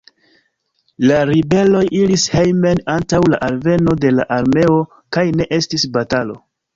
La 1.09 1.17
ribeloj 1.29 1.83
iris 1.97 2.23
hejmen 2.35 2.81
antaŭ 2.93 3.19
la 3.33 3.39
alveno 3.49 3.93
de 4.07 4.13
la 4.21 4.25
armeo, 4.39 4.79
kaj 5.19 5.27
ne 5.41 5.47
estis 5.59 5.87
batalo. 5.99 6.39